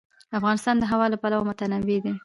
افغانستان 0.39 0.75
د 0.79 0.83
هوا 0.91 1.05
له 1.11 1.17
پلوه 1.21 1.47
متنوع 1.49 1.97
دی. 2.05 2.13